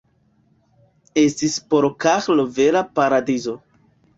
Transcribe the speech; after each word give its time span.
Estis 1.25 1.59
por 1.75 1.89
Karlo 2.07 2.49
vera 2.57 2.85
paradizo. 2.99 3.55